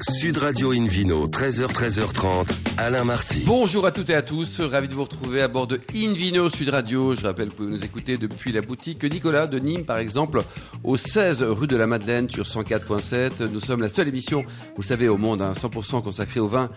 [0.00, 2.46] Sud Radio Invino, 13h, 13h30,
[2.78, 3.42] Alain Marty.
[3.46, 6.70] Bonjour à toutes et à tous, ravi de vous retrouver à bord de Invino Sud
[6.70, 7.14] Radio.
[7.14, 10.40] Je rappelle que vous nous écoutez depuis la boutique Nicolas de Nîmes, par exemple,
[10.82, 13.44] au 16 rue de la Madeleine sur 104.7.
[13.52, 14.44] Nous sommes la seule émission,
[14.76, 16.70] vous savez, au monde, à 100% consacrée au vin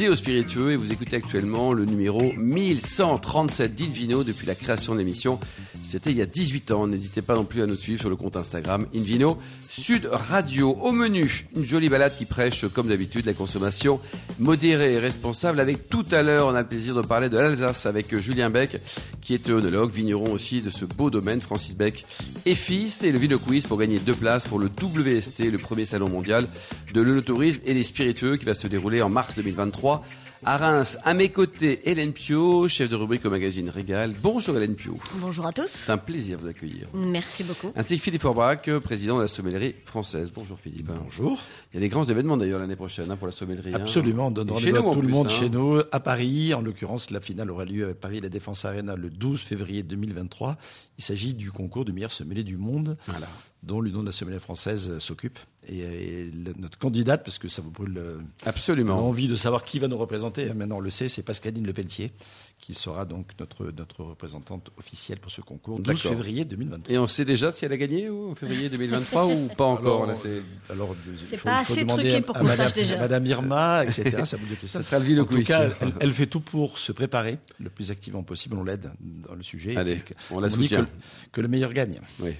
[0.00, 0.72] et aux spiritueux.
[0.72, 5.40] Et vous écoutez actuellement le numéro 1137 d'Invino depuis la création de l'émission.
[5.88, 6.86] C'était il y a 18 ans.
[6.86, 9.38] N'hésitez pas non plus à nous suivre sur le compte Instagram Invino
[9.70, 10.76] Sud Radio.
[10.82, 13.98] Au menu, une jolie balade qui prêche, comme d'habitude, la consommation
[14.38, 15.60] modérée et responsable.
[15.60, 18.78] Avec tout à l'heure, on a le plaisir de parler de l'Alsace avec Julien Beck,
[19.22, 22.04] qui est œnologue, vigneron aussi de ce beau domaine, Francis Beck
[22.44, 23.02] et fils.
[23.02, 26.46] Et le Vino Quiz pour gagner deux places pour le WST, le premier salon mondial
[26.92, 30.04] de l'œnotourisme et des spiritueux qui va se dérouler en mars 2023
[30.44, 30.98] à Reims.
[31.04, 34.14] À mes côtés, Hélène Pio, chef de rubrique au magazine Régal.
[34.22, 34.96] Bonjour Hélène Pio.
[35.16, 35.66] Bonjour à tous.
[35.66, 36.86] C'est un plaisir de vous accueillir.
[36.94, 37.72] Merci beaucoup.
[37.76, 40.30] Ainsi que Philippe Forbach, président de la sommellerie française.
[40.34, 40.86] Bonjour Philippe.
[40.86, 41.38] Bonjour.
[41.72, 43.74] Il y a des grands événements d'ailleurs l'année prochaine hein, pour la sommellerie.
[43.74, 43.78] hein.
[43.82, 45.30] Absolument, on donne rendez-vous à tout le monde hein.
[45.30, 46.54] chez nous, à Paris.
[46.54, 50.56] En l'occurrence, la finale aura lieu à Paris, la Défense Arena, le 12 février 2023.
[50.98, 53.28] Il s'agit du concours de meilleur sommelier du monde, Voilà.
[53.62, 55.38] Dont l'Union de la sommellerie française euh, s'occupe.
[55.66, 58.96] Et, et la- notre candidate, parce que ça vous brûle euh, Absolument.
[58.96, 62.12] l'envie de savoir qui va nous représenter, maintenant on le sait, c'est Pascaline Lepelletier,
[62.60, 66.12] qui sera donc notre, notre représentante officielle pour ce concours, 12 D'accord.
[66.12, 66.94] février 2023.
[66.94, 70.04] Et on sait déjà si elle a gagné ou en février 2023 ou pas encore
[70.04, 70.42] Alors, là, c'est-
[70.72, 72.96] Alors, il C'est faut- pas faut assez demander truqué pour qu'on Madame- sache déjà.
[72.96, 74.24] Madame Irma, etc.
[74.24, 74.82] Ça, de cristal.
[74.84, 77.90] Ça sera le En tout cas, elle, elle fait tout pour se préparer le plus
[77.90, 78.56] activement possible.
[78.56, 79.76] On l'aide dans le sujet.
[79.76, 80.84] Allez, on la comme dit soutient.
[80.84, 80.90] que,
[81.32, 82.00] que le meilleur gagne.
[82.20, 82.30] Oui.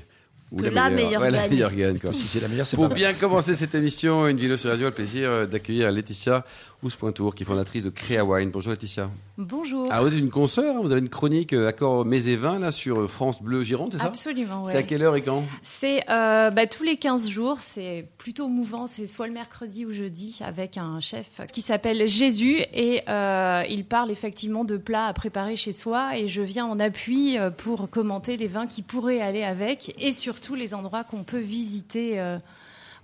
[0.53, 1.99] Ou la meilleure Ouais, la meilleure gagne.
[1.99, 2.13] quoi.
[2.15, 2.99] Si c'est la meilleure, c'est Pour pas mal.
[2.99, 6.45] bien commencer cette émission, une vidéo sur radio, a le plaisir euh, d'accueillir Laetitia
[6.83, 8.51] Ouspointour, qui est fondatrice de Créa Wine.
[8.53, 9.11] Bonjour Laetitia.
[9.37, 9.89] Bonjour.
[9.91, 12.71] Ah, vous êtes une consoeur, vous avez une chronique euh, Accord Mets et Vins là,
[12.71, 14.07] sur euh, France Bleu Gironde, c'est ça?
[14.07, 14.71] Absolument, ouais.
[14.73, 15.43] C'est à quelle heure et quand?
[15.65, 19.93] C'est euh, bah, tous les 15 jours, c'est plutôt mouvant, c'est soit le mercredi ou
[19.93, 25.13] jeudi avec un chef qui s'appelle Jésus et euh, il parle effectivement de plats à
[25.13, 29.43] préparer chez soi et je viens en appui pour commenter les vins qui pourraient aller
[29.43, 32.39] avec et surtout les endroits qu'on peut visiter euh,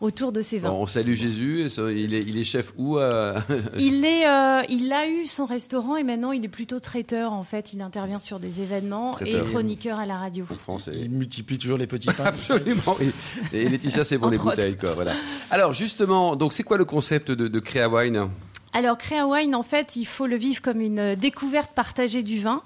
[0.01, 0.71] autour de ces vins.
[0.71, 3.39] Bon, On salue Jésus, et ça, il, est, il est chef où euh,
[3.77, 7.43] Il est, euh, il a eu son restaurant et maintenant il est plutôt traiteur en
[7.43, 7.73] fait.
[7.73, 9.47] Il intervient sur des événements Traiteur.
[9.49, 10.47] et chroniqueur à la radio.
[10.49, 12.25] en France et- Il multiplie toujours les petits pains.
[12.27, 12.97] Absolument.
[13.53, 14.93] Et, et Laetitia, c'est pour les bouteilles, quoi.
[14.95, 15.15] Voilà.
[15.51, 18.29] Alors, justement, donc, c'est quoi le concept de, de Créa Wine?
[18.73, 22.63] Alors, Créa Wine, en fait, il faut le vivre comme une découverte partagée du vin.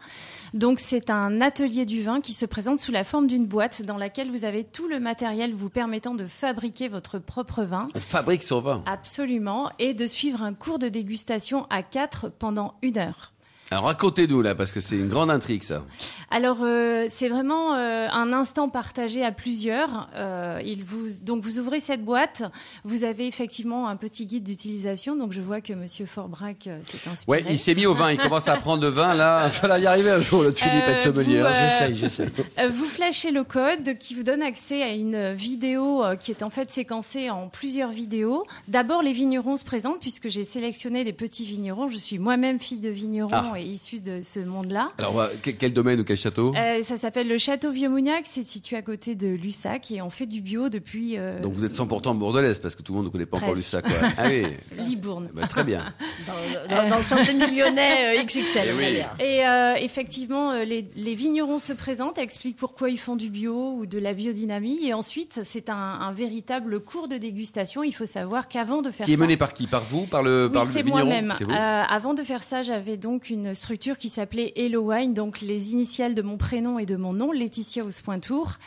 [0.54, 3.97] Donc, c'est un atelier du vin qui se présente sous la forme d'une boîte dans
[3.97, 7.88] laquelle vous avez tout le matériel vous permettant de fabriquer votre propre vin.
[7.94, 8.82] On fabrique son vin.
[8.87, 9.70] Absolument.
[9.78, 13.32] Et de suivre un cours de dégustation à quatre pendant une heure.
[13.70, 15.84] Alors, racontez-nous, là, parce que c'est une grande intrigue, ça.
[16.30, 20.10] Alors euh, c'est vraiment euh, un instant partagé à plusieurs.
[20.14, 22.42] Euh, il vous donc vous ouvrez cette boîte,
[22.84, 25.16] vous avez effectivement un petit guide d'utilisation.
[25.16, 27.42] Donc je vois que Monsieur Forbrac s'est inspiré.
[27.42, 29.46] Ouais, il s'est mis au vin, il commence à prendre le vin, là.
[29.48, 31.40] Il fallait y arriver un jour, notre Philippe, être sommelier.
[31.40, 31.50] hein.
[31.52, 32.28] J'essaye, j'essaye.
[32.70, 36.70] Vous flashez le code qui vous donne accès à une vidéo qui est en fait
[36.70, 38.44] séquencée en plusieurs vidéos.
[38.68, 41.88] D'abord, les vignerons se présentent puisque j'ai sélectionné des petits vignerons.
[41.88, 43.57] Je suis moi-même fille de vigneron Ah.
[43.58, 44.92] Et issue de ce monde-là.
[44.98, 46.54] Alors, voilà, quel, domaine ou quel château?
[46.56, 50.26] Euh, ça s'appelle le Château Vieux-Mougnac, c'est situé à côté de Lussac et on fait
[50.26, 53.10] du bio depuis euh, Donc, vous êtes 100% bordelaise, parce que tout le monde ne
[53.10, 53.92] connaît pas encore ça, quoi.
[54.16, 54.42] Ah oui.
[54.78, 55.30] Libourne.
[55.34, 55.92] Bah, très bien.
[56.26, 58.62] Dans, dans- dans le centre millionnaire XXL.
[58.64, 58.78] Eh va
[59.19, 59.24] oui.
[59.24, 63.72] Et euh, effectivement, euh, les, les vignerons se présentent, expliquent pourquoi ils font du bio
[63.76, 64.78] ou de la biodynamie.
[64.86, 67.82] Et ensuite, c'est un, un véritable cours de dégustation.
[67.82, 69.22] Il faut savoir qu'avant de faire Qui est ça...
[69.25, 69.66] mené par qui?
[69.66, 70.06] Par vous?
[70.06, 71.04] Par le, Oui, par le c'est vigneron?
[71.06, 71.34] moi-même.
[71.36, 75.41] C'est Euh, avant de faire ça, j'avais donc une structure qui s'appelait Hello Wine, donc
[75.41, 78.59] les initiales de mon prénom et de mon nom, Laetitia Ouspointour.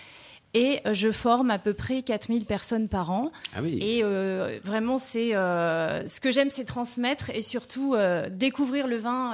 [0.53, 3.31] Et euh, je forme à peu près 4000 personnes par an.
[3.55, 3.79] Ah oui.
[3.81, 8.97] Et euh, vraiment, c'est euh, ce que j'aime, c'est transmettre et surtout euh, découvrir le
[8.97, 9.31] vin.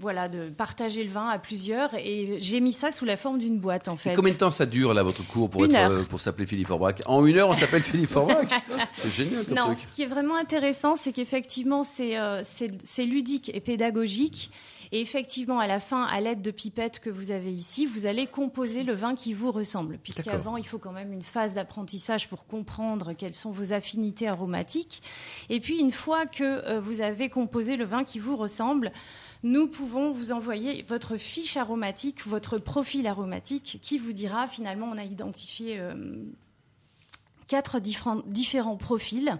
[0.00, 1.94] voilà, de partager le vin à plusieurs.
[1.94, 4.14] Et j'ai mis ça sous la forme d'une boîte, en Et fait.
[4.14, 6.06] combien de temps ça dure, là, votre cours pour, Une être, heure.
[6.08, 8.48] pour s'appeler Philippe Forbrac En une heure, on s'appelle Philippe Forbrac
[8.96, 9.78] C'est génial, comme Non, truc.
[9.78, 14.50] ce qui est vraiment intéressant, c'est qu'effectivement, c'est ludique et pédagogique.
[14.92, 18.26] Et effectivement, à la fin, à l'aide de pipettes que vous avez ici, vous allez
[18.26, 19.96] composer le vin qui vous ressemble.
[19.96, 25.02] Puisqu'avant, il faut quand même une phase d'apprentissage pour comprendre quelles sont vos affinités aromatiques.
[25.48, 28.92] Et puis, une fois que euh, vous avez composé le vin qui vous ressemble,
[29.42, 34.98] nous pouvons vous envoyer votre fiche aromatique, votre profil aromatique, qui vous dira finalement on
[34.98, 35.94] a identifié euh,
[37.52, 39.36] quatre différents, différents profils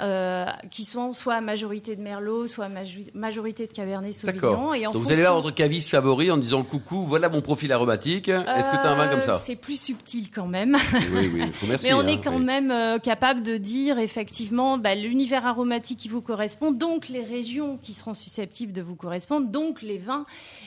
[0.00, 2.68] euh, qui sont soit majorité de Merlot, soit
[3.14, 4.74] majorité de Cabernet Sauvignon.
[4.74, 8.28] Et Donc vous allez voir votre caviste favori en disant coucou, voilà mon profil aromatique.
[8.28, 9.36] Est-ce que tu as un vin comme ça?
[9.36, 10.76] Euh, C'est plus subtil quand même.
[11.14, 12.44] Oui, oui, merci, Mais on est hein, quand oui.
[12.44, 17.78] même euh, capable de dire effectivement bah, l'univers aromatique qui vous correspond, donc les régions
[17.80, 20.26] qui seront susceptibles de vous correspondre, donc les vins.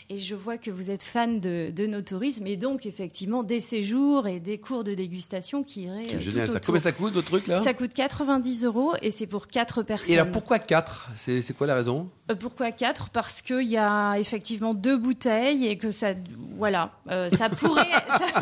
[0.10, 3.60] Et je vois que vous êtes fan de, de nos tourismes et donc effectivement des
[3.60, 6.58] séjours et des cours de dégustation qui iraient C'est génial tout ça.
[6.60, 6.68] autour.
[6.68, 10.12] Combien ça coûte votre truc là Ça coûte 90 euros et c'est pour 4 personnes.
[10.14, 12.10] Et alors pourquoi 4 C'est quoi la raison?
[12.30, 16.14] Euh, Pourquoi 4 Parce qu'il y a effectivement deux bouteilles et que ça,
[16.58, 18.42] voilà, euh, ça pourrait, ça-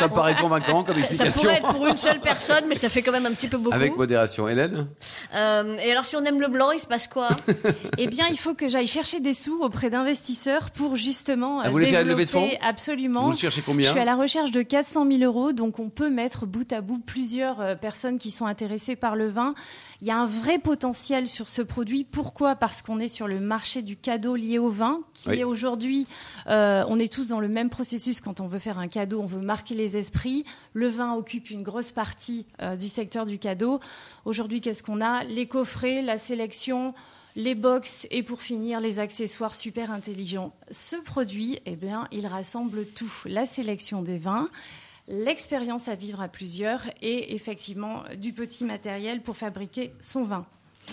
[0.00, 1.40] Ça me paraît convaincant comme Ça explication.
[1.42, 3.74] pourrait être pour une seule personne, mais ça fait quand même un petit peu beaucoup.
[3.74, 4.48] Avec modération.
[4.48, 4.86] Hélène
[5.34, 7.28] Euh, et alors, si on aime le blanc, il se passe quoi?
[7.98, 11.60] Eh bien, il faut que j'aille chercher des sous auprès d'investisseurs pour justement.
[11.60, 12.48] Ah, euh, vous voulez faire une levée de fonds?
[12.62, 13.30] Absolument.
[13.30, 16.10] Vous cherchez Je combien suis à la recherche de 400 000 euros, donc on peut
[16.10, 19.54] mettre bout à bout plusieurs euh, personnes qui sont intéressées par le vin.
[20.00, 22.04] Il y a un vrai potentiel sur ce produit.
[22.04, 22.56] Pourquoi?
[22.56, 25.38] Parce qu'on est sur le marché du cadeau lié au vin, qui Oui.
[25.40, 26.06] est aujourd'hui,
[26.48, 29.26] euh, on est tous dans le même processus quand on veut faire un cadeau, on
[29.26, 30.44] veut marquer les esprits.
[30.72, 33.80] Le vin occupe une grosse partie euh, du secteur du cadeau.
[34.24, 35.24] Aujourd'hui, qu'est-ce qu'on a?
[35.24, 36.94] Les coffrets, la sélection
[37.36, 40.52] les box et pour finir les accessoires super intelligents.
[40.70, 44.48] Ce produit, eh bien, il rassemble tout la sélection des vins,
[45.08, 50.46] l'expérience à vivre à plusieurs et effectivement du petit matériel pour fabriquer son vin.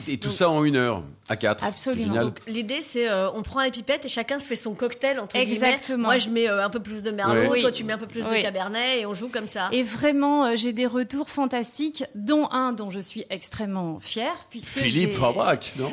[0.08, 1.64] Et tout ça en une heure, à 4.
[1.64, 2.32] Absolument.
[2.48, 5.80] L'idée, c'est euh, on prend les pipettes et chacun se fait son cocktail entre Exactement.
[5.80, 6.04] guillemets.
[6.04, 7.62] Moi, je mets euh, un peu plus de merlot, Oui.
[7.62, 8.38] toi, tu mets un peu plus Oui.
[8.38, 9.70] de cabernet et on joue comme ça.
[9.72, 14.74] Et vraiment, euh, j'ai des retours fantastiques, dont un dont je suis extrêmement fière, puisque
[14.80, 15.92] Philippe Fabrac, non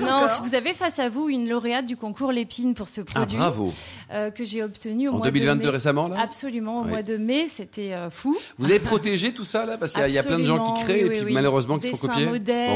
[0.00, 3.36] non, vous avez face à vous une lauréate du concours Lépine pour ce Ah, produit
[3.38, 3.72] bravo.
[4.12, 5.72] euh, que j'ai obtenu au En mois 2022 de mai.
[5.72, 6.90] récemment, là Absolument, au Oui.
[6.90, 8.36] mois de mai, c'était euh, fou.
[8.58, 10.44] Vous avez protégé tout ça, là Parce qu'il y, a- il y a plein de
[10.44, 11.32] gens qui créent oui, et puis oui.
[11.32, 12.26] malheureusement qui se font Dessin copier.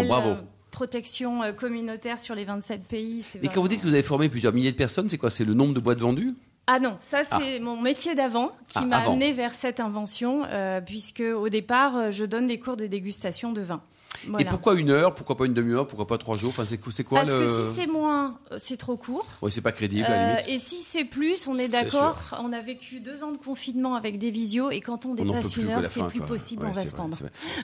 [0.04, 0.40] Modèle, Bon, bravo.
[0.42, 3.24] euh, protection euh, communautaire sur les 27 pays.
[3.42, 5.30] Et quand vous dites que vous avez formé plusieurs milliers de personnes, c'est quoi?
[5.30, 6.34] C'est le nombre de boîtes vendues?
[6.68, 10.80] Ah non, ça c'est mon métier d'avant qui Ah, m'a amené vers cette invention, euh,
[10.80, 13.82] puisque au départ, je donne des cours de dégustation de vin.
[14.28, 14.46] Voilà.
[14.46, 17.20] Et pourquoi une heure Pourquoi pas une demi-heure Pourquoi pas trois jours Enfin, c'est quoi
[17.22, 19.26] Parce le que si c'est moins, euh, c'est trop court.
[19.42, 20.48] Ouais, c'est pas crédible à la Euh, limite.
[20.48, 22.18] et si c'est plus, on est d'accord.
[22.40, 25.62] On a vécu deux ans de confinement avec des visios et quand on dépasse plus
[25.62, 26.28] une heure, c'est plus quoi.
[26.28, 27.16] possible, Ouais, on va se pendre.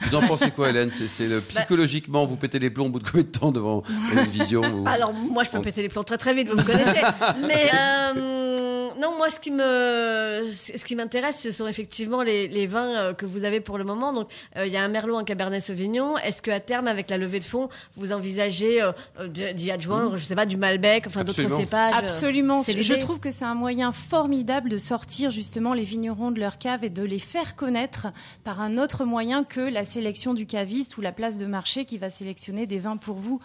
[0.03, 0.91] Vous en pensez quoi, Hélène?
[0.91, 4.23] C'est le psychologiquement, vous pétez les plombs au bout de combien de temps devant une
[4.25, 6.63] vision ou- Alors moi je peux On- péter les plombs très très vite, vous me
[6.65, 7.01] connaissez.
[7.47, 8.68] Mais euh,
[8.99, 13.15] non, moi ce qui me ce qui m'intéresse, ce sont effectivement les, les vins euh,
[13.15, 14.13] que vous avez pour le moment.
[14.13, 16.17] Donc euh, il y a un merlot, un cabernet sauvignon.
[16.19, 18.93] Est-ce que à terme, avec la levée de fonds, vous envisagez euh,
[19.29, 21.61] d'y adjoindre, je sais pas, du Malbec, enfin d'autres Absolument.
[21.61, 22.63] cépages Absolument.
[22.63, 26.85] Je trouve que c'est un moyen formidable de sortir justement les vignerons de leur cave
[26.85, 28.09] et de les faire connaître
[28.45, 31.99] par un autre moyen que la sélection du caviste ou la place de marché qui
[31.99, 33.41] va sélectionner des vins pour vous.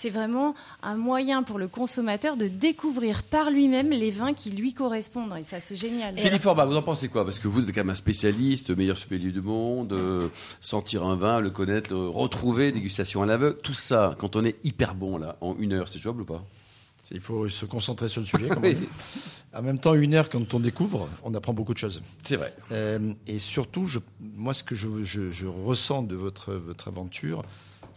[0.00, 0.54] C'est vraiment
[0.84, 5.34] un moyen pour le consommateur de découvrir par lui-même les vins qui lui correspondent.
[5.36, 6.16] Et ça, c'est génial.
[6.16, 7.24] Philippe Forbat, vous en pensez quoi?
[7.24, 10.28] Parce que vous êtes quand même un spécialiste, meilleur sommelier du monde, euh,
[10.60, 14.54] sentir un vin, le connaître, le retrouver, dégustation à l'aveugle, tout ça, quand on est
[14.64, 16.44] hyper bon là, en une heure, c'est jouable ou pas?
[17.10, 18.48] Il faut se concentrer sur le sujet.
[18.62, 18.76] Oui.
[18.76, 18.86] dit.
[19.52, 22.02] En même temps, une heure, quand on découvre, on apprend beaucoup de choses.
[22.22, 22.54] C'est vrai.
[22.70, 27.42] Euh, et surtout, je, moi, ce que je, je- je ressens de votre, votre aventure,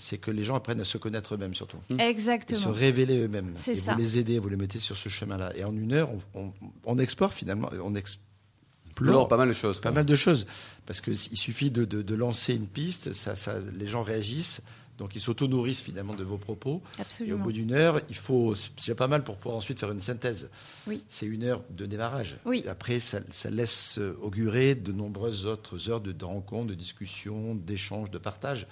[0.01, 1.77] c'est que les gens apprennent à se connaître eux-mêmes, surtout.
[1.91, 2.71] Et se Exactement.
[2.71, 3.51] révéler eux-mêmes.
[3.55, 3.93] C'est et ça.
[3.93, 5.53] vous les aidez, vous les mettez sur ce chemin-là.
[5.55, 6.53] Et en une heure, on, on-
[6.85, 8.25] on explore finalement, on explore
[8.95, 9.77] Plore, pas mal de choses.
[9.79, 9.91] pas quoi.
[9.95, 10.45] mal de choses.
[10.85, 14.61] Parce qu'il suffit de, de- de lancer une piste, ça, ça, les gens réagissent,
[14.97, 16.81] donc ils s'auto-nourrissent finalement de vos propos.
[16.97, 17.43] Et au Absolument.
[17.43, 20.49] bout d'une heure, il faut, c'est pas mal pour pouvoir ensuite faire une synthèse.
[20.87, 21.01] Oui.
[21.07, 22.37] C'est une heure de démarrage.
[22.45, 22.61] Oui.
[22.65, 27.55] Et après, ça, ça laisse augurer de nombreuses autres heures de, de rencontres, de discussions,
[27.55, 28.67] d'échanges, de partage.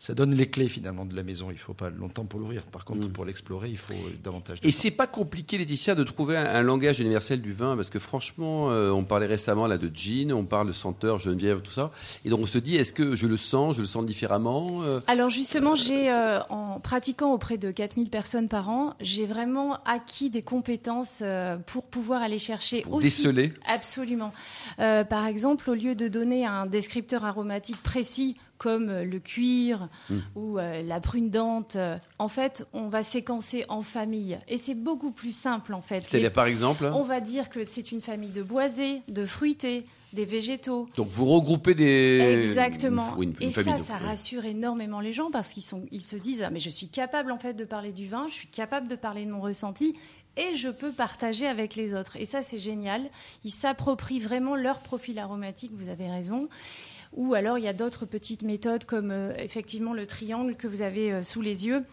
[0.00, 1.48] Ça donne les clés finalement de la maison.
[1.50, 2.62] Il faut pas longtemps pour l'ouvrir.
[2.62, 3.12] Par contre, Mm.
[3.12, 6.46] pour l'explorer, il faut euh, davantage de Et c'est pas compliqué, Laetitia, de trouver un,
[6.46, 10.32] un langage universel du vin, parce que franchement, euh, on parlait récemment là de gin,
[10.32, 11.90] on parle de senteur, Geneviève, tout ça,
[12.24, 15.00] et donc on se dit, est-ce que je le sens, je le sens différemment euh,
[15.08, 20.30] Alors justement, j'ai euh, en pratiquant auprès de 4000 personnes par an, j'ai vraiment acquis
[20.30, 23.52] des compétences euh, pour pouvoir aller chercher pour aussi déceler?
[23.66, 24.32] Absolument.
[24.78, 30.16] Euh, par exemple, au lieu de donner un descripteur aromatique précis comme le cuir Mm.
[30.34, 34.38] ou euh, la prune dente, euh, en fait, on va séquencer en famille.
[34.48, 36.04] Et c'est beaucoup plus simple, en fait.
[36.04, 40.24] C'est-à-dire par exemple On va dire que c'est une famille de boisés, de fruités, des
[40.24, 40.88] végétaux.
[40.96, 42.38] Donc vous regroupez des...
[42.40, 43.14] Exactement.
[43.16, 46.16] Une, une- une et ça, ça rassure énormément les gens parce qu'ils sont, ils se
[46.16, 48.88] disent ah mais je suis capable en fait de parler du vin, je suis capable
[48.88, 49.94] de parler de mon ressenti
[50.38, 52.16] et je peux partager avec les autres.
[52.16, 53.02] Et ça c'est génial.
[53.44, 55.72] Ils s'approprient vraiment leur profil aromatique.
[55.74, 56.48] Vous avez raison.
[57.14, 61.22] Ou alors il y a d'autres petites méthodes comme effectivement le triangle que vous avez
[61.22, 61.84] sous les yeux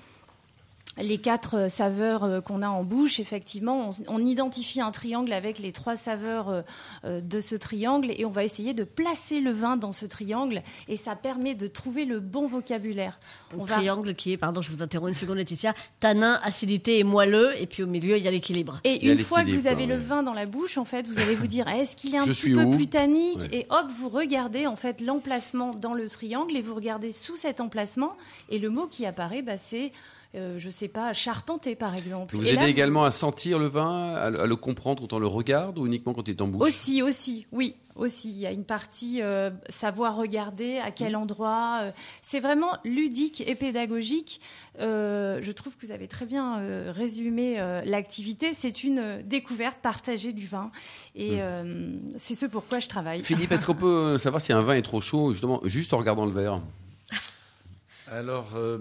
[0.98, 5.60] les quatre euh, saveurs euh, qu'on a en bouche, effectivement, on, identifie un triangle avec
[5.60, 6.64] les trois saveurs
[7.04, 10.64] euh, de ce triangle et on va essayer de placer le vin dans ce triangle
[10.88, 13.20] et ça permet de trouver le bon vocabulaire.
[13.54, 17.52] Un triangle qui est, pardon, je vous interromps une seconde, Laetitia, tanin, acidité et moelleux,
[17.60, 18.80] et puis au milieu il y a l'équilibre.
[18.84, 21.36] Et une fois que vous avez le vin dans la bouche, en fait, vous allez
[21.36, 24.76] vous dire est-ce qu'il est un petit peu plus tannique Et hop, vous regardez en
[24.76, 28.16] fait l'emplacement dans le triangle et vous regardez sous cet emplacement
[28.50, 29.92] et le mot qui apparaît, bah, c'est
[30.36, 32.36] euh, je ne sais pas, charpenter par exemple.
[32.36, 35.86] Vous aidez également à sentir le vin, à, le comprendre quand on le regarde ou
[35.86, 36.68] uniquement quand il est en bouche?
[36.68, 37.76] Aussi, aussi, oui.
[37.96, 41.80] Aussi, il y a une partie euh, savoir regarder à quel endroit.
[41.82, 44.42] Euh, c'est vraiment ludique et pédagogique.
[44.78, 48.54] je trouve que vous avez très bien résumé l'activité.
[48.54, 50.72] C'est une découverte partagée du vin,
[51.16, 52.00] et hmm.
[52.18, 53.24] c'est ce pourquoi je travaille.
[53.24, 56.26] Philippe, est-ce qu'on peut savoir si un vin est trop chaud, justement, juste en regardant
[56.26, 56.62] le verre?
[58.12, 58.78] Alors, euh,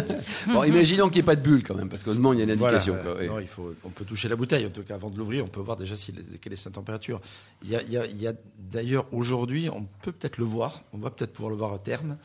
[0.46, 2.44] bon, imaginons qu'il n'y ait pas de bulle quand même, parce que il y a
[2.44, 2.94] une indication.
[2.94, 5.48] non, il faut, on peut toucher la bouteille, en tout cas, avant de l'ouvrir, on
[5.48, 7.20] peut voir déjà si, quelle est sa température.
[7.64, 11.56] Il y a, d'ailleurs aujourd'hui, on peut peut-être le voir, on va peut-être pouvoir le
[11.56, 12.16] voir à terme.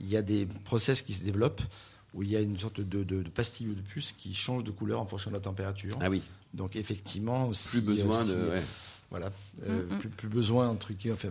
[0.00, 1.62] Il y a des process qui se développent
[2.14, 4.64] où il y a une sorte de, de, de pastille ou de puce qui change
[4.64, 5.98] de couleur en fonction de la température.
[6.00, 6.22] Ah oui.
[6.54, 8.52] Donc effectivement, plus besoin de.
[9.10, 9.30] Voilà,
[9.66, 9.98] euh, mm, mm.
[10.18, 11.28] plus, besoin, truquer, enfin,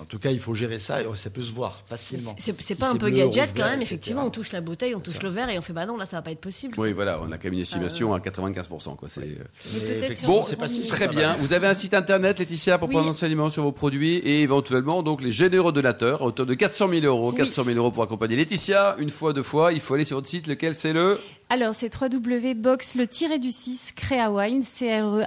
[0.00, 2.34] en tout cas, il faut gérer ça et ça peut se voir facilement.
[2.38, 5.28] C'est pas un peu gadget quand même, effectivement, on touche la bouteille, on touche le
[5.28, 6.74] verre et on fait bah non, là ça va pas être possible.
[6.76, 8.96] Oui, voilà, on a quand même une estimation euh, à 95%.
[8.96, 9.08] Quoi.
[9.08, 11.34] C'est, euh, bon, c'est pas si très bien.
[11.36, 15.22] Vous avez un site internet, Laetitia, pour prendre enseignement sur vos produits et éventuellement donc
[15.22, 17.30] les généreux donateurs à hauteur de 400 000 euros.
[17.30, 19.72] 400 000 euros pour accompagner Laetitia, une fois, deux fois.
[19.72, 21.20] Il faut aller sur votre site, lequel c'est le
[21.52, 23.08] alors, c'est www.box le
[23.40, 25.24] du 6 créawine, c r e.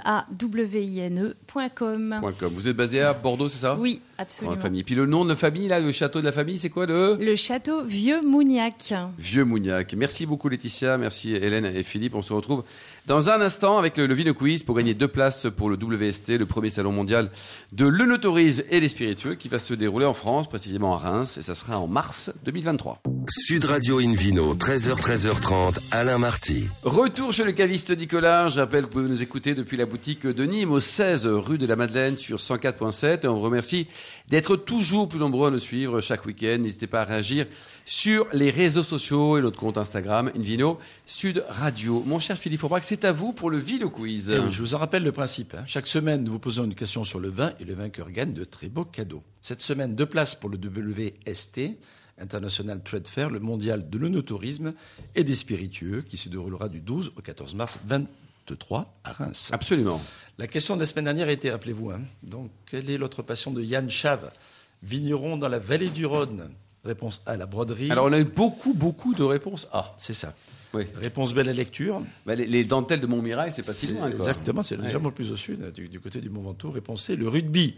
[2.48, 3.75] Vous êtes basé à Bordeaux, c'est ça?
[3.77, 4.60] Oui, absolument.
[4.60, 4.84] famille.
[4.84, 7.36] Puis le nom de famille, là, le château de la famille, c'est quoi le Le
[7.36, 8.94] château Vieux Mougnac.
[9.18, 9.94] Vieux Mougnac.
[9.94, 12.15] Merci beaucoup Laetitia, merci Hélène et Philippe.
[12.15, 12.63] On se retrouve
[13.06, 16.46] dans un instant, avec le, le Quiz, pour gagner deux places pour le WST, le
[16.46, 17.32] premier salon mondial
[17.74, 21.42] de l'œnotourisme et les spiritueux, qui va se dérouler en France, précisément à Reims, et
[21.42, 23.01] ça sera en mars 2023.
[23.27, 26.70] Sud Radio Invino, 13h, 13h30, Alain Marty.
[26.84, 28.48] Retour chez le caviste Nicolas.
[28.48, 31.58] Je rappelle que vous pouvez nous écouter depuis la boutique de Nîmes, au 16 rue
[31.58, 33.25] de la Madeleine, sur 104.7.
[33.25, 33.88] Et on vous remercie
[34.27, 36.58] d'être toujours plus nombreux à nous suivre chaque week-end.
[36.60, 37.46] N'hésitez pas à réagir
[37.86, 42.03] sur les réseaux sociaux et notre compte Instagram, Invino Sud Radio.
[42.05, 44.29] Mon cher Philippe Aubrac, c'est à vous pour le Vino Quiz.
[44.29, 45.55] Eh je vous en rappelle le principe.
[45.55, 45.63] Hein.
[45.65, 48.43] Chaque semaine, nous vous posons une question sur le vin et le vainqueur gagne de
[48.43, 49.24] très beaux cadeaux.
[49.41, 51.77] Cette semaine, deux places pour le WST,
[52.20, 54.74] International Trade Fair, le mondial de l'onotourisme
[55.15, 57.79] et des spiritueux, qui se déroulera du 12 au 14 mars
[58.48, 59.50] 23 à Reims.
[59.54, 60.02] Absolument.
[60.38, 63.62] La question de la semaine dernière était, rappelez-vous, hein, donc, quelle est l'autre passion de
[63.62, 64.32] Yann Chave,
[64.82, 66.50] vigneron dans la vallée du Rhône
[66.84, 67.90] Réponse A, la broderie.
[67.92, 69.94] Alors, on a eu beaucoup, beaucoup de réponses A.
[69.96, 70.34] C'est ça.
[70.74, 70.84] Oui.
[70.96, 72.02] Réponse B, la lecture.
[72.26, 74.10] Bah, les, dentelles de Montmirail, c'est pas si loin.
[74.10, 76.72] Exactement, c'est légèrement plus au sud, du, côté du Mont Ventoux.
[76.72, 77.76] Réponse C, le rugby.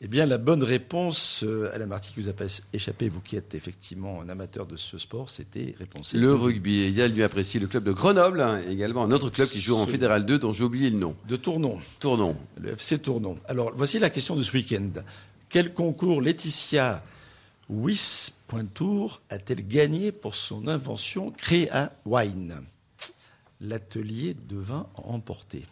[0.00, 3.20] Eh bien, la bonne réponse euh, à la Marty qui vous a pas échappé, vous
[3.20, 6.14] qui êtes effectivement un amateur de ce sport, c'était réponse.
[6.14, 6.82] Le rugby.
[6.82, 9.74] Et il lui apprécie le club de Grenoble, hein, également un autre club qui joue
[9.74, 11.16] en Fédéral 2 dont j'ai oublié le nom.
[11.28, 11.80] De Tournon.
[11.98, 12.36] Tournon.
[12.60, 13.38] Le FC Tournon.
[13.48, 15.02] Alors, voici la question de ce week-end.
[15.48, 17.02] Quel concours Laetitia
[17.68, 22.54] Wyss.tour a-t-elle gagné pour son invention Créa Wine?
[23.60, 25.66] L'atelier de vin emporté.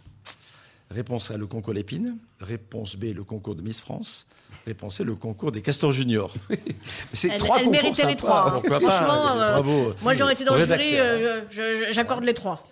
[0.91, 2.19] Réponse A, le concours Lépine.
[2.41, 4.27] Réponse B, le concours de Miss France.
[4.67, 6.35] Réponse C, le concours des Castors Juniors.
[7.13, 8.57] C'est trois elle méritait les trois.
[8.57, 8.63] Hein.
[8.65, 9.95] Franchement, euh, bravo.
[10.03, 12.65] Moi, j'aurais été dans le jury, euh, j'accorde les trois.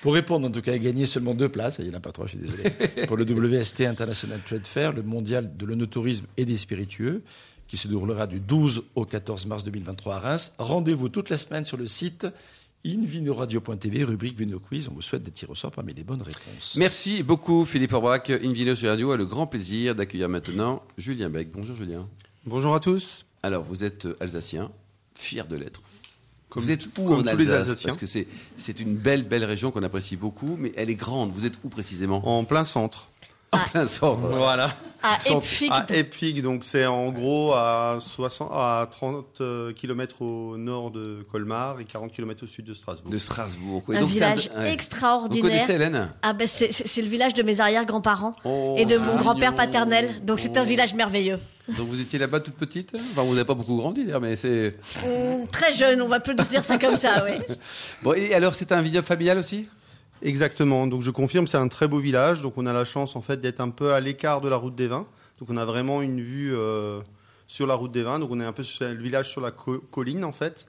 [0.00, 2.10] Pour répondre, en tout cas, à gagner seulement deux places, il n'y en a pas
[2.12, 2.70] trois, je suis désolé,
[3.06, 7.22] pour le WST International Trade Fair, le mondial de l'onotourisme et des spiritueux,
[7.68, 10.54] qui se déroulera du 12 au 14 mars 2023 à Reims.
[10.58, 12.26] Rendez-vous toute la semaine sur le site
[12.84, 14.88] invinoradio.tv, rubrique Vino Quiz.
[14.88, 16.76] On vous souhaite des tirs au sort parmi les bonnes réponses.
[16.76, 18.30] Merci beaucoup Philippe Orbach.
[18.30, 21.50] Invino sur Radio a le grand plaisir d'accueillir maintenant Julien Beck.
[21.52, 22.08] Bonjour Julien.
[22.46, 23.26] Bonjour à tous.
[23.42, 24.70] Alors vous êtes alsacien,
[25.14, 25.82] fier de l'être.
[26.54, 27.82] vous êtes où en Alsace?
[27.82, 31.30] Parce que c'est une belle, belle région qu'on apprécie beaucoup, mais elle est grande.
[31.32, 32.26] Vous êtes où précisément?
[32.36, 33.09] En plein centre.
[33.52, 34.20] En plein centre.
[34.20, 34.70] Voilà.
[35.02, 35.70] À Epfig.
[35.70, 41.24] À Epfig, donc c'est en gros à, 60, à 30 euh, km au nord de
[41.30, 43.10] Colmar et 40 km au sud de Strasbourg.
[43.10, 43.82] De Strasbourg.
[43.88, 45.42] Un village extraordinaire.
[45.42, 46.12] Vous connaissez Hélène?
[46.22, 50.22] Ah ben c'est le village de mes arrière-grands-parents oh, et de mon grand-père paternel.
[50.24, 50.66] Donc c'est un oh.
[50.66, 51.38] village merveilleux.
[51.68, 52.94] Donc vous étiez là-bas toute petite?
[52.94, 54.74] Enfin, vous n'avez pas beaucoup grandi d'ailleurs, mais c'est...
[55.04, 57.38] Mmh, très jeune, on va plus dire ça comme ça, oui.
[58.02, 59.62] Bon, et alors c'est un village familial aussi?
[60.22, 60.86] Exactement.
[60.86, 62.42] Donc je confirme, c'est un très beau village.
[62.42, 64.74] Donc on a la chance en fait d'être un peu à l'écart de la route
[64.74, 65.06] des vins.
[65.38, 67.00] Donc on a vraiment une vue euh,
[67.46, 68.18] sur la route des vins.
[68.18, 70.68] Donc on est un peu sur le village sur la co- colline en fait.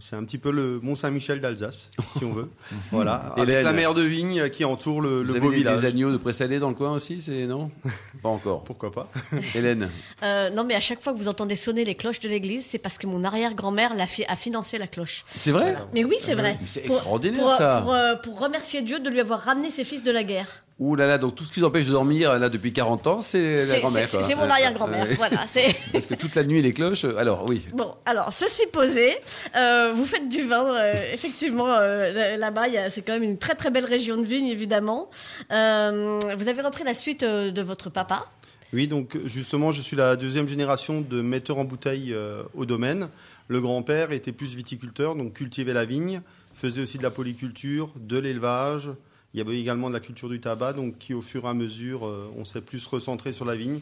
[0.00, 2.48] C'est un petit peu le Mont Saint-Michel d'Alsace, si on veut.
[2.90, 5.50] voilà, Et avec Hélène la mer de vigne qui entoure le, Vous le avez beau
[5.50, 5.80] des, village.
[5.82, 7.70] des agneaux de présalé dans le coin aussi, c'est non?
[8.22, 8.64] Pas encore.
[8.64, 9.10] Pourquoi pas
[9.54, 9.90] Hélène,
[10.22, 12.78] Euh, non, mais à chaque fois que vous entendez sonner les cloches de l'église, c'est
[12.78, 15.24] parce que mon arrière-grand-mère l'a fi- a financé la cloche.
[15.36, 15.76] c'est vrai?
[15.94, 16.56] Mais oui, c'est vrai.
[16.60, 17.80] Mais c'est extraordinaire, pour, ça.
[17.82, 20.64] Pour, euh, pour remercier Dieu de lui avoir ramené ses fils de la guerre.
[20.80, 23.20] Ouh là là, donc tout ce qui vous empêche de dormir là depuis 40 ans,
[23.20, 24.08] c'est la grand-mère.
[24.08, 25.06] c'est- mon arrière-grand-mère.
[25.06, 25.14] ouais.
[25.14, 25.46] Voilà.
[25.46, 27.04] C'est Parce que toute la nuit les cloches.
[27.04, 27.66] euh, Alors oui.
[27.74, 27.94] bon.
[28.06, 29.12] Alors, ceci posé,
[29.56, 30.64] euh, vous faites du vin.
[30.74, 35.10] euh, effectivement, euh, là-bas, c'est quand même une très très belle région de vigne, évidemment.
[35.52, 38.26] Euh, vous avez repris la suite euh, de votre papa.
[38.72, 43.08] Oui, donc justement, je suis la deuxième génération de metteurs en bouteille euh, au domaine.
[43.48, 46.22] Le grand-père était plus viticulteur, donc cultivait la vigne,
[46.54, 48.90] faisait aussi de la polyculture, de l'élevage.
[49.32, 51.54] Il y avait également de la culture du tabac, donc qui au fur et à
[51.54, 53.80] mesure, euh, on s'est plus recentré sur la vigne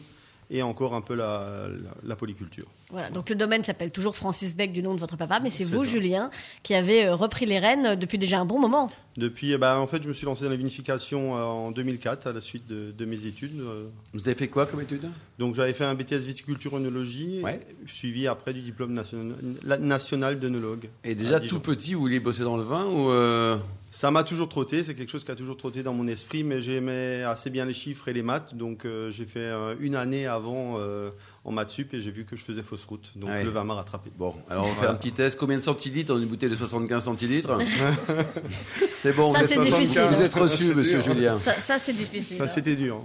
[0.51, 2.67] et encore un peu la, polyculture.
[2.91, 5.63] Voilà, donc le domaine s'appelle toujours Francis Beck du nom de votre papa, mais c'est
[5.63, 5.91] vous, ça.
[5.91, 6.31] Julien,
[6.63, 8.89] qui avez euh, repris les rênes euh, depuis déjà un bon moment.
[9.15, 12.25] Depuis, eh ben, en fait, je me suis lancé dans la vinification euh, en 2004
[12.27, 13.61] à la suite de, de mes études.
[14.13, 15.05] Vous avez fait quoi comme étude?
[15.37, 17.59] Donc j'avais fait un BTS viticulture œnologie, Ouais.
[17.85, 19.35] suivi après du diplôme national,
[19.81, 20.89] national d'œnologue.
[21.03, 23.57] Et déjà tout petit, vous vouliez bosser dans le vin ou euh,
[23.91, 26.59] Ça m'a toujours trotté, c'est quelque chose qui a toujours trotté dans mon esprit, mais
[26.61, 30.27] j'aimais assez bien les chiffres et les maths, donc euh, j'ai fait euh, une année
[30.27, 30.77] avant
[31.49, 33.43] en maths sup et j'ai vu que je faisais fausse route, donc ouais.
[33.43, 34.11] le vin m'a rattrapé.
[34.15, 35.37] Bon, alors on va faire un petit test.
[35.39, 37.57] Combien de centilitres dans une bouteille de 75 centilitres
[39.01, 40.01] C'est bon, Ça, vous, c'est êtes, difficile.
[40.11, 41.13] vous êtes reçu, monsieur dur.
[41.13, 41.39] Julien.
[41.39, 42.37] Ça, ça, c'est difficile.
[42.37, 43.01] Ça c'était dur.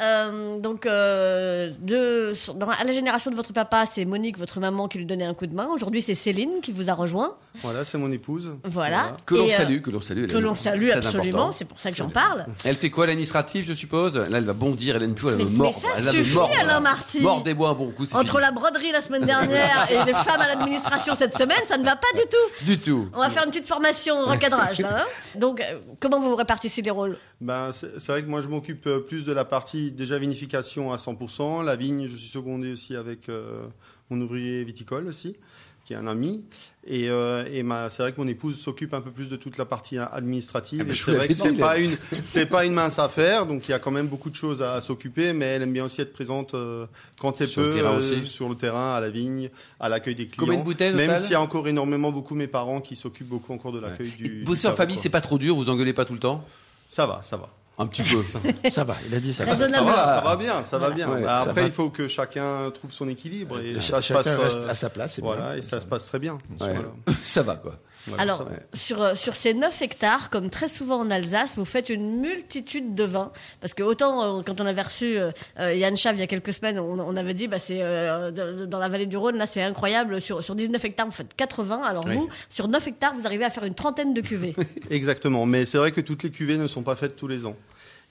[0.00, 4.60] Euh, donc, euh, de, sur- dans- à la génération de votre papa, c'est Monique, votre
[4.60, 5.68] maman, qui lui donnait un coup de main.
[5.72, 7.34] Aujourd'hui, c'est Céline qui vous a rejoint.
[7.56, 8.52] Voilà, c'est mon épouse.
[8.64, 9.16] Voilà.
[9.26, 10.28] Que l'on euh, salue, que l'on salue.
[10.30, 12.46] Que l'on salue absolument, c'est pour ça que j'en parle.
[12.64, 14.16] Elle fait quoi l'administratif, je suppose?
[14.16, 15.76] Là, elle va bondir, Hélène Pio, elle va Mais- me mordre.
[15.82, 16.54] mais ça elle va suffit, mordre.
[16.60, 17.20] Alain Marty.
[17.20, 18.40] Mordez-moi un bon coup, c'est Entre fini.
[18.42, 21.96] la broderie la semaine dernière et les femmes à l'administration cette semaine, ça ne va
[21.96, 22.64] pas du tout.
[22.64, 23.08] Du tout.
[23.14, 25.00] On va faire une petite formation recadrage là.
[25.00, 25.04] hein.
[25.38, 27.16] Donc, euh, comment vous répartissez les rôles?
[27.40, 31.64] Ben, c'est vrai que moi je m'occupe plus de la partie déjà vinification à 100%.
[31.64, 33.66] La vigne, je suis secondé aussi avec euh,
[34.10, 35.36] mon ouvrier viticole aussi,
[35.84, 36.44] qui est un ami.
[36.86, 39.66] Et, euh, et c'est vrai que mon épouse s'occupe un peu plus de toute la
[39.66, 40.80] partie administrative.
[40.80, 43.72] Ah ben, c'est vrai que c'est pas une, c'est pas une mince affaire, donc il
[43.72, 45.34] y a quand même beaucoup de choses à, à s'occuper.
[45.34, 46.86] Mais elle aime bien aussi être présente euh,
[47.20, 48.24] quand c'est le peu euh, aussi.
[48.24, 50.46] sur le terrain, à la vigne, à l'accueil des clients.
[50.46, 53.52] Combien de bouteilles, Même s'il y a encore énormément beaucoup mes parents qui s'occupent beaucoup
[53.52, 54.44] encore de l'accueil Et du.
[54.44, 56.42] Bosser en famille, c'est pas trop dur, vous engueulez pas tout le temps?
[56.88, 57.50] Ça va, ça va.
[57.80, 58.24] Un petit peu.
[58.70, 59.44] Ça va, il a dit ça.
[59.44, 59.54] va.
[59.56, 61.08] Ça va, ça va bien, ça va bien.
[61.08, 61.66] Ouais, Bah, après, va.
[61.68, 64.26] il faut que chacun trouve son équilibre et Ch- ça se passe.
[64.36, 65.20] reste à sa place.
[65.20, 65.56] Voilà, bien.
[65.58, 66.38] et ça se passe très bien.
[66.60, 66.74] Ouais.
[67.24, 67.74] Ça va, quoi.
[68.08, 71.88] Voilà, Alors, sur, euh, sur ces 9 hectares, comme très souvent en Alsace, vous faites
[71.88, 73.30] une multitude de vins.
[73.60, 75.32] Parce que autant, euh, quand on avait reçu euh,
[75.74, 78.30] Yann Chav il y a quelques semaines, on, on avait dit, bah, c'est euh,
[78.66, 80.20] dans la vallée du Rhône, là, c'est incroyable.
[80.20, 81.82] Sur, sur 19 hectares, vous faites 80.
[81.82, 82.14] Alors Oui.
[82.16, 84.54] vous, sur 9 hectares, vous arrivez à faire une trentaine de cuvées.
[84.90, 85.46] Exactement.
[85.46, 87.56] Mais c'est vrai que toutes les cuvées ne sont pas faites tous les ans.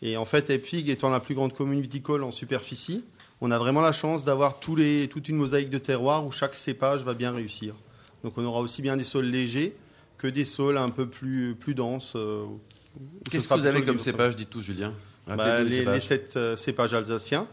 [0.01, 3.03] Et en fait, Epfig étant la plus grande commune viticole en superficie,
[3.41, 6.55] on a vraiment la chance d'avoir tous les, toute une mosaïque de terroirs où chaque
[6.55, 7.73] cépage va bien réussir.
[8.23, 9.75] Donc on aura aussi bien des sols légers
[10.17, 12.13] que des sols un peu plus, plus denses.
[12.15, 12.45] euh,
[13.29, 14.93] Qu'est-ce que vous avez comme cépage, dites tout, Julien
[15.27, 17.47] Bah, les, sept euh, cépages alsaciens.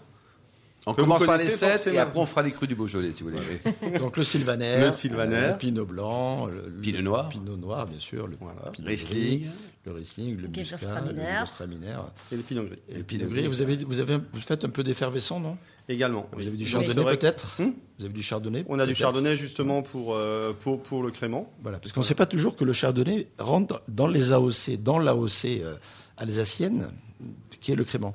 [0.87, 3.22] On commence par les connaissez 7 et après on fera les crus du Beaujolais, si
[3.22, 3.98] vous voulez.
[3.98, 5.53] Donc le Sylvaner, Le Sylvaner.
[5.53, 7.29] le Pinot Blanc, le, le Pinot Noir.
[7.31, 8.70] Pinot Noir bien sûr, le Voilà.
[8.70, 9.46] Pinot Riesling.
[9.87, 11.14] Le Riesling, le Muscat, le.
[11.14, 11.97] Gewürztraminer
[12.33, 12.79] Et les Pinot Gris.
[12.88, 13.47] et le Pinot Gris.
[13.47, 15.59] Vous avez, vous avez, vous faites un peu d'effervescent, non?
[15.88, 16.27] Également.
[16.33, 17.61] Vous avez du chardonnay peut-être?
[17.61, 17.73] Hmm?
[17.99, 21.53] Vous avez du chardonnay On a du chardonnay justement pour, euh, pour, pour le crément.
[21.62, 24.99] Voilà, parce qu'on ne sait pas toujours que le chardonnay rentre dans les AOC, dans
[24.99, 25.75] l'AOC euh,
[26.16, 26.88] alsacienne,
[27.61, 28.14] qui est le crément.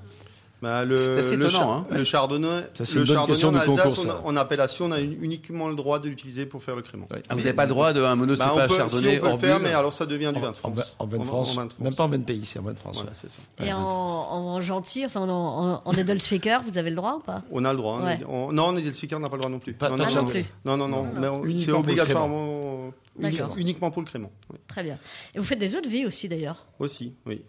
[0.62, 1.86] Bah, le, C'est assez le, étonnant, hein.
[1.90, 5.00] le chardonnay, Ça, le chardonnay question en de Alsace, concours, on en appellation, on a
[5.00, 7.08] une- uniquement le droit de l'utiliser pour faire le crément.
[7.12, 9.38] Ah, vous n'avez pas le droit d'un Bah, on monocépage si chardonnay on peut le
[9.38, 10.96] faire, bulle mais alors ça devient du vin de En, France.
[11.00, 11.84] en vin de En- France, en vin de France.
[11.84, 12.96] même pas en vin de pays, c'est en vin de France.
[12.98, 13.16] Voilà, ouais.
[13.20, 13.40] c'est ça.
[13.66, 17.42] Et en, en gentil, enfin en, en, en Edelzwicker, vous avez le droit ou pas?
[17.52, 18.00] On a le droit.
[18.02, 18.06] hein.
[18.06, 18.20] Ouais.
[18.28, 19.74] On- non, on est des speakers, on n'a pas le droit non plus.
[19.74, 20.46] Pas- non, pas non, non, non plus.
[20.66, 22.92] non, non, non, mais on- Uniquement c'est obligatoirement
[23.58, 24.32] uniquement pour le crément.
[24.68, 24.98] Très bien.
[25.36, 26.66] Et vous faites des eaux de vie aussi d'ailleurs?
[26.80, 27.42] Aussi, oui.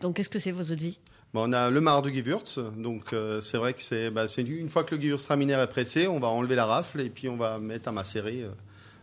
[0.00, 0.98] Donc qu'est-ce que c'est vos eaux de vie
[1.34, 4.42] Bon, on a le marc de Gewürz, donc euh, c'est vrai que c'est bah, c'est
[4.42, 7.36] une, fois que le Gewürztraminer est pressé, on va enlever la rafle et puis on
[7.36, 8.50] va mettre à macérer euh,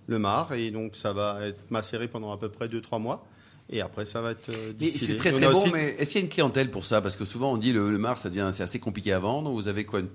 [0.08, 3.26] le marc et donc ça va être macéré pendant à peu près 2-3 mois
[3.72, 5.08] et après ça va être euh, distillé.
[5.14, 7.02] c'est très très bon, aussi- mais est-ce qu'il y a une clientèle pour ça?
[7.02, 9.52] Parce que souvent on dit le, le devient- c'est assez compliqué à vendre.
[9.52, 10.10] Vous avez quoi une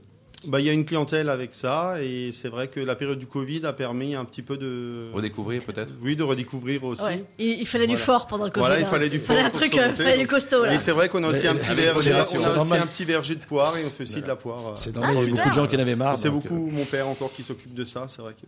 [0.46, 3.26] bah, il y a une clientèle avec ça et c'est vrai que la période du
[3.26, 5.94] Covid a permis un petit peu de redécouvrir peut-être?
[6.02, 7.02] Oui, de redécouvrir aussi.
[7.02, 7.24] Ouais.
[7.38, 8.66] Il, il, fallait du fort pendant le Covid.
[8.66, 9.36] Voilà, il fallait du fort.
[9.36, 10.74] Il fallait un truc, il fallait du costaud là.
[10.74, 13.34] Et c'est vrai qu'on a aussi un petit verger, on a aussi un petit verger
[13.34, 14.76] de poire et on fait aussi de la poire.
[14.76, 16.18] C'est normal, il y a beaucoup de gens qui en avaient marre.
[16.18, 18.46] C'est beaucoup mon père encore qui s'occupe de ça, c'est vrai que.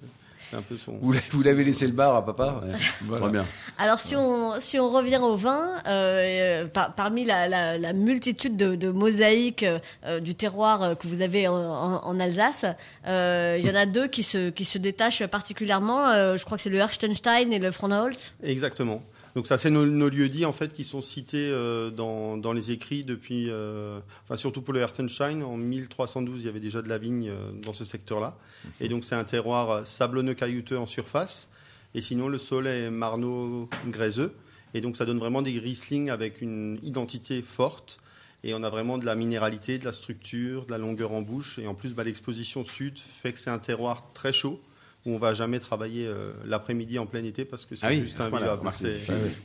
[0.53, 0.99] Un peu son...
[1.01, 2.73] Vous l'avez laissé le bar à papa ouais.
[3.03, 3.29] voilà.
[3.29, 3.47] bien.
[3.79, 8.57] Alors si on, si on revient au vin, euh, par, parmi la, la, la, multitude
[8.57, 9.67] de, de mosaïques
[10.05, 12.65] euh, du terroir que vous avez en, en, en Alsace,
[13.07, 16.37] euh, il y en a deux qui se, qui se détachent particulièrement.
[16.37, 18.35] je crois que c'est le Herstenstein et le Fronholz.
[18.43, 19.03] Exactement.
[19.37, 22.71] Donc ça, c'est nos, nos lieux-dits en fait qui sont cités euh, dans, dans, les
[22.71, 26.89] écrits depuis, euh, enfin surtout pour le Hertenstein, en 1312, il y avait déjà de
[26.89, 28.39] la vigne euh, dans ce secteur-là.
[28.81, 31.51] Et donc c'est un terroir sablonneux caillouteux en surface.
[31.95, 34.33] Et sinon, le sol est marneau gréseux.
[34.73, 37.99] Et donc ça donne vraiment des Riesling avec une identité forte.
[38.43, 41.59] Et on a vraiment de la minéralité, de la structure, de la longueur en bouche.
[41.59, 44.63] Et en plus, bah, l'exposition sud fait que c'est un terroir très chaud
[45.07, 48.01] où on va jamais travailler euh, l'après-midi en plein été parce que c'est ah oui,
[48.03, 48.69] juste invivable.
[48.73, 48.99] C'est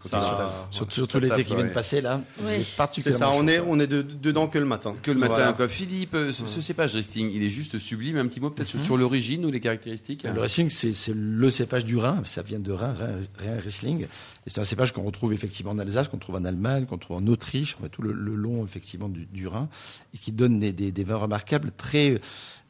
[0.03, 2.21] ça, surtout, surtout l'été qui vient de passer là.
[2.41, 2.51] Oui.
[2.63, 3.31] C'est particulièrement.
[3.33, 3.39] ça.
[3.39, 4.95] On est on est de, dedans que le matin.
[5.01, 5.33] Que le matin.
[5.35, 5.53] Voilà.
[5.53, 5.69] Quoi.
[5.69, 8.17] Philippe, ce, ce cépage Riesling, il est juste sublime.
[8.17, 8.83] Un petit mot peut-être Mhm.
[8.83, 10.23] sur l'origine ou les caractéristiques.
[10.23, 12.21] Le Riesling, c'est le cépage du Rhin.
[12.25, 14.03] Ça vient de Rhin, Rhin, Rhin Riesling.
[14.03, 17.17] Et c'est un cépage qu'on retrouve effectivement en Alsace, qu'on trouve en Allemagne, qu'on trouve
[17.17, 19.69] en Autriche, enfin, tout le, le, long effectivement du, du, Rhin,
[20.13, 22.19] et qui donne des, des, des vins remarquables, très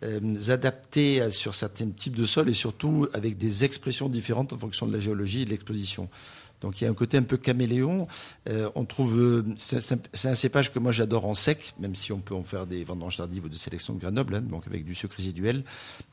[0.03, 4.87] euh, adaptés sur certains types de sols et surtout avec des expressions différentes en fonction
[4.87, 6.09] de la géologie et de l'exposition.
[6.61, 8.07] Donc il y a un côté un peu caméléon.
[8.47, 12.19] Euh, on trouve, c'est un, un, cépage que moi j'adore en sec, même si on
[12.19, 14.95] peut en faire des vendanges tardives ou de sélection de Grenoble, hein, donc avec du
[14.95, 15.63] sucre résiduel.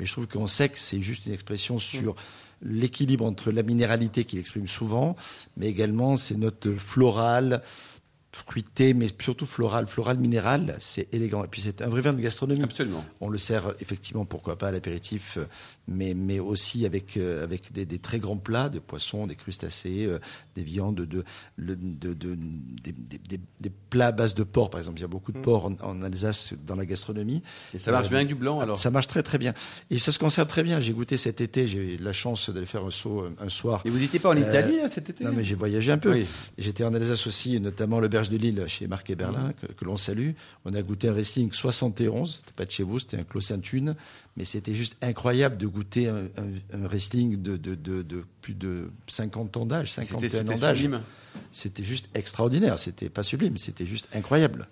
[0.00, 2.16] Mais je trouve qu'en sec, c'est juste une expression sur
[2.62, 5.16] l'équilibre entre la minéralité qu'il exprime souvent,
[5.56, 7.62] mais également ces notes florales,
[8.32, 11.44] fruité, mais surtout floral, floral minéral, c'est élégant.
[11.44, 12.62] Et puis c'est un vrai vin de gastronomie.
[12.62, 13.04] Absolument.
[13.20, 15.38] On le sert effectivement, pourquoi pas à l'apéritif,
[15.86, 20.06] mais, mais aussi avec, euh, avec des, des, très grands plats, de poissons, des crustacés,
[20.06, 20.18] euh,
[20.56, 22.36] des viandes, de, de, de, de
[22.82, 24.98] des, des, des, plats à base de porc, par exemple.
[24.98, 27.42] Il y a beaucoup de porc en, en Alsace dans la gastronomie.
[27.72, 29.54] Et ça marche euh, bien avec du blanc alors Ça marche très très bien.
[29.90, 30.80] Et ça se conserve très bien.
[30.80, 33.80] J'ai goûté cet été, j'ai eu la chance d'aller faire un saut un soir.
[33.86, 35.24] Et vous n'étiez pas en Italie là, cet été?
[35.24, 36.12] Non, mais j'ai voyagé un peu.
[36.12, 36.26] Oui.
[36.58, 39.84] J'étais en Alsace aussi, notamment le Berge de Lille chez Marc et Berlin, que, que
[39.84, 40.30] l'on salue.
[40.64, 43.94] On a goûté un Riesling 71, c'était pas de chez vous, c'était un Clos Sainte-Une,
[44.36, 48.54] mais c'était juste incroyable de goûter un, un, un Riesling de, de, de, de, plus
[48.54, 50.88] de 50 ans d'âge, 51 ans d'âge.
[51.52, 54.66] C'était juste extraordinaire, c'était pas sublime, c'était juste incroyable.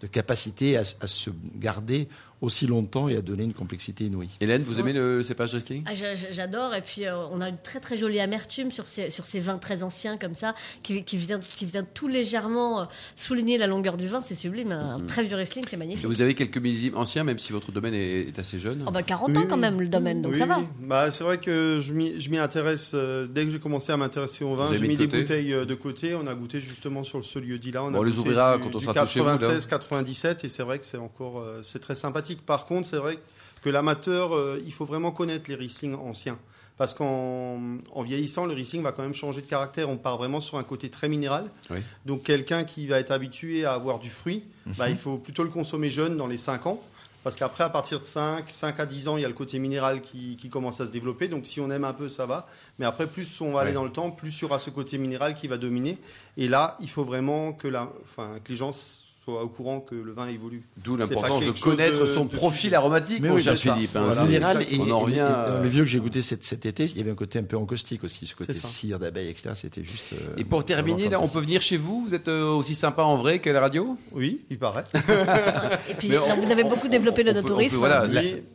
[0.00, 2.08] De capacité à, à, se garder
[2.42, 4.28] aussi longtemps et à donner une complexité inouïe.
[4.40, 5.92] Hélène, vous aimez le cépage Riesling ah,
[6.30, 6.74] J'adore.
[6.74, 9.58] Et puis, euh, on a une très très jolie amertume sur ces, sur ces vins
[9.58, 12.84] très anciens comme ça, qui, qui, vient, qui vient tout légèrement euh,
[13.16, 14.22] souligner la longueur du vin.
[14.22, 14.72] C'est sublime.
[14.72, 15.06] Un mmh.
[15.06, 16.04] très vieux Riesling, c'est magnifique.
[16.04, 18.90] Et vous avez quelques millésimes anciens, même si votre domaine est, est assez jeune oh
[18.90, 20.58] bah 40 oui, ans quand même, le domaine, donc oui, ça va.
[20.58, 20.66] Oui.
[20.80, 22.92] Bah, c'est vrai que je m'y intéresse.
[22.94, 25.74] Euh, dès que j'ai commencé à m'intéresser au vin, j'ai mis, mis des bouteilles de
[25.74, 26.14] côté.
[26.14, 27.84] On a goûté justement sur ce lieu-dit-là.
[27.84, 31.40] On, on les ouvrira quand on sera 96, 97, et c'est vrai que c'est encore
[31.40, 32.31] euh, c'est très sympathique.
[32.40, 33.18] Par contre, c'est vrai
[33.62, 36.38] que l'amateur, euh, il faut vraiment connaître les Riesling anciens.
[36.78, 37.60] Parce qu'en
[37.94, 39.88] en vieillissant, le Riesling va quand même changer de caractère.
[39.88, 41.50] On part vraiment sur un côté très minéral.
[41.70, 41.78] Oui.
[42.06, 44.76] Donc quelqu'un qui va être habitué à avoir du fruit, -hmm.
[44.76, 46.82] bah, il faut plutôt le consommer jeune dans les 5 ans.
[47.24, 49.60] Parce qu'après, à partir de 5, 5 à 10 ans, il y a le côté
[49.60, 51.28] minéral qui, qui, commence à se développer.
[51.28, 52.48] Donc si on aime un peu, ça va.
[52.78, 54.98] Mais après, plus on va aller dans le temps, plus il y aura ce côté
[54.98, 55.98] minéral qui va dominer.
[56.36, 58.72] Et là, il faut vraiment que, la, enfin, que les gens
[59.22, 60.62] soit au courant que le vin évolue.
[60.82, 63.94] D'où l'importance de connaître de, son de profil aromatique, mais oui, Philippe.
[63.94, 64.24] Hein, voilà.
[64.24, 65.14] Minéral, et, on en revient.
[65.14, 67.16] Et, et, dans le vieux que j'ai goûté cet, cet, été, il y avait un
[67.16, 69.50] côté un peu encaustique aussi, ce côté cire d'abeille, etc.
[69.54, 70.12] C'était juste.
[70.12, 73.02] Euh, et pour terminer, là, on peut venir chez vous Vous êtes euh, aussi sympa
[73.02, 73.96] en vrai qu'à la radio?
[74.10, 74.84] Oui, il paraît.
[75.90, 77.78] et puis, on, vous avez beaucoup développé le tourisme.
[77.78, 78.06] Voilà,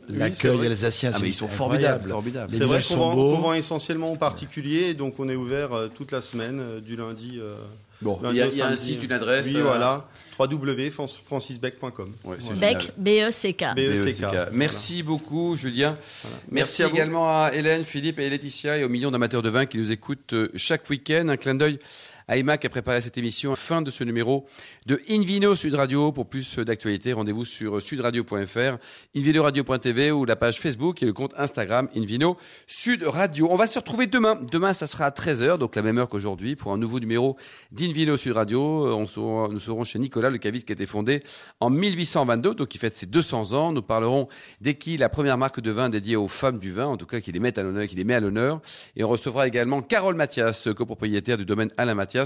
[0.08, 2.10] l'accueil alsacien, ah, mais ils sont formidables.
[2.10, 2.52] formidables.
[2.52, 6.60] C'est vrai qu'on vend, essentiellement aux particuliers, donc on est ouvert euh, toute la semaine,
[6.60, 7.40] euh, du lundi.
[8.00, 9.46] Bon, il y, a, y a un site, une adresse.
[9.46, 9.62] Oui, euh...
[9.62, 10.08] voilà
[10.38, 12.14] www.francisbeck.com.
[12.24, 13.62] Ouais, Beck, B-E-C-K.
[13.76, 15.06] E Merci voilà.
[15.18, 15.96] beaucoup, Julien.
[16.22, 16.36] Voilà.
[16.50, 19.66] Merci, Merci à également à Hélène, Philippe et Laetitia et aux millions d'amateurs de vin
[19.66, 21.28] qui nous écoutent euh, chaque week-end.
[21.28, 21.78] Un clin d'œil
[22.36, 23.56] Emma qui a préparé cette émission.
[23.56, 24.46] Fin de ce numéro
[24.84, 26.12] de Invino Sud Radio.
[26.12, 28.76] Pour plus d'actualités, rendez-vous sur sudradio.fr,
[29.16, 32.36] invinoradio.tv ou la page Facebook et le compte Instagram Invino
[32.66, 33.48] Sud Radio.
[33.50, 34.38] On va se retrouver demain.
[34.52, 37.38] Demain, ça sera à 13h, donc la même heure qu'aujourd'hui, pour un nouveau numéro
[37.72, 38.98] d'Invino Sud Radio.
[38.98, 41.22] Nous serons chez Nicolas, le caviste qui a été fondé
[41.60, 43.72] en 1822, donc qui fête ses 200 ans.
[43.72, 44.28] Nous parlerons
[44.60, 47.32] d'Eki, la première marque de vin dédiée aux femmes du vin, en tout cas qui
[47.32, 48.60] les met à l'honneur, qui les met à l'honneur.
[48.96, 52.17] Et on recevra également Carole Mathias, copropriétaire du domaine Alain Mathias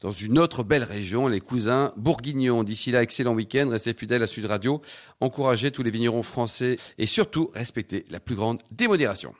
[0.00, 2.62] Dans une autre belle région, les cousins bourguignons.
[2.62, 4.82] D'ici là, excellent week-end, restez fidèles à Sud Radio,
[5.20, 9.34] encouragez tous les vignerons français et surtout respectez la plus grande démodération.